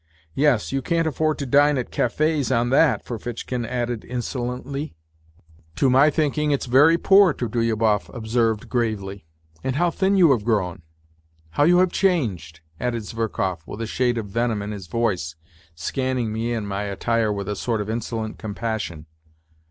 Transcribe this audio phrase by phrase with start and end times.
[0.33, 4.95] "Yes, you can't afford to dine at cafes on that," Ferfitchkin added insolently.
[5.77, 9.27] 108 NOTES FROM UNDERGROUND "To my thinking it's very poor," Trudolyiibov observed gravely."
[9.63, 10.81] And how thin you have grown!
[11.51, 15.35] How you have changed!" added Zverkov, with a shade of venom in his voice,
[15.75, 19.05] scanning me and my attire with a sort of insolent compassion.